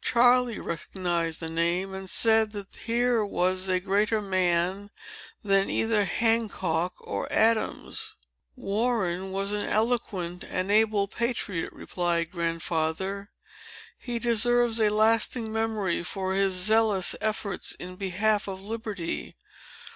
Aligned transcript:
Charley 0.00 0.60
recognized 0.60 1.40
the 1.40 1.48
name, 1.50 1.92
and 1.92 2.08
said 2.08 2.52
that 2.52 2.72
here 2.84 3.24
was 3.26 3.66
a 3.66 3.80
greater 3.80 4.22
man 4.22 4.90
than 5.42 5.68
either 5.68 6.04
Hancock 6.04 6.94
or 7.00 7.26
Adams. 7.32 8.14
"Warren 8.54 9.32
was 9.32 9.50
an 9.50 9.64
eloquent 9.64 10.44
and 10.44 10.70
able 10.70 11.08
patriot," 11.08 11.72
replied 11.72 12.30
Grandfather. 12.30 13.32
"He 13.98 14.20
deserves 14.20 14.80
a 14.80 14.88
lasting 14.88 15.52
memory 15.52 16.04
for 16.04 16.32
his 16.34 16.54
zealous 16.54 17.16
efforts 17.20 17.72
in 17.72 17.96
behalf 17.96 18.46
of 18.46 18.60
liberty. 18.62 19.34